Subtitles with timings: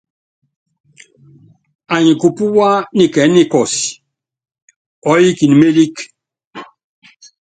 [1.95, 2.67] Anyi kupúwá
[2.97, 3.85] nikɛɛ́ nikɔ́si,
[5.09, 6.03] ɔɔ́yikini mélíkí.